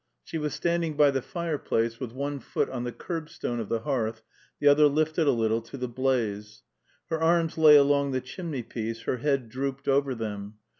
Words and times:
She 0.23 0.39
was 0.39 0.55
standing 0.55 0.97
by 0.97 1.11
the 1.11 1.21
fireplace, 1.21 1.99
with 1.99 2.11
one 2.11 2.39
foot 2.39 2.71
on 2.71 2.85
the 2.85 2.91
curbstone 2.91 3.59
of 3.59 3.69
the 3.69 3.81
hearth, 3.81 4.23
the 4.59 4.67
other 4.67 4.87
lifted 4.87 5.27
a 5.27 5.31
little 5.31 5.61
to 5.61 5.77
the 5.77 5.87
blaze. 5.87 6.63
Her 7.11 7.21
arms 7.21 7.55
lay 7.55 7.75
along 7.75 8.09
the 8.09 8.19
chimney 8.21 8.63
piece, 8.63 9.01
her 9.03 9.17
head 9.17 9.47
drooped 9.47 9.87
over 9.87 10.15
them. 10.15 10.55